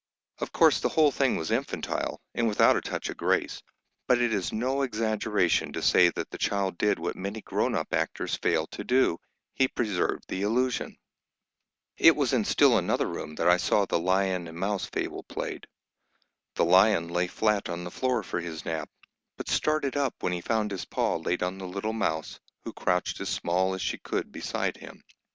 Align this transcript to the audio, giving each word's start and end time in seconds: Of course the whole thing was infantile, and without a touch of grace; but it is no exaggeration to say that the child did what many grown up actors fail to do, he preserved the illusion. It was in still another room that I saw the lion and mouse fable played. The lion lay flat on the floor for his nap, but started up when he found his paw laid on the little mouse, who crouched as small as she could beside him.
Of 0.39 0.51
course 0.51 0.79
the 0.79 0.89
whole 0.89 1.11
thing 1.11 1.35
was 1.35 1.51
infantile, 1.51 2.19
and 2.33 2.47
without 2.47 2.75
a 2.75 2.81
touch 2.81 3.09
of 3.09 3.17
grace; 3.17 3.61
but 4.07 4.19
it 4.19 4.33
is 4.33 4.51
no 4.51 4.81
exaggeration 4.81 5.71
to 5.73 5.81
say 5.83 6.09
that 6.09 6.31
the 6.31 6.39
child 6.39 6.79
did 6.79 6.97
what 6.97 7.15
many 7.15 7.39
grown 7.43 7.75
up 7.75 7.93
actors 7.93 8.33
fail 8.33 8.65
to 8.71 8.83
do, 8.83 9.19
he 9.53 9.67
preserved 9.67 10.23
the 10.27 10.41
illusion. 10.41 10.97
It 11.97 12.15
was 12.15 12.33
in 12.33 12.45
still 12.45 12.79
another 12.79 13.05
room 13.05 13.35
that 13.35 13.47
I 13.47 13.57
saw 13.57 13.85
the 13.85 13.99
lion 13.99 14.47
and 14.47 14.57
mouse 14.57 14.87
fable 14.87 15.21
played. 15.21 15.67
The 16.55 16.65
lion 16.65 17.07
lay 17.07 17.27
flat 17.27 17.69
on 17.69 17.83
the 17.83 17.91
floor 17.91 18.23
for 18.23 18.39
his 18.41 18.65
nap, 18.65 18.89
but 19.37 19.49
started 19.49 19.95
up 19.95 20.15
when 20.21 20.33
he 20.33 20.41
found 20.41 20.71
his 20.71 20.85
paw 20.85 21.17
laid 21.17 21.43
on 21.43 21.59
the 21.59 21.67
little 21.67 21.93
mouse, 21.93 22.39
who 22.63 22.73
crouched 22.73 23.21
as 23.21 23.29
small 23.29 23.75
as 23.75 23.83
she 23.83 23.99
could 23.99 24.31
beside 24.31 24.77
him. 24.77 25.03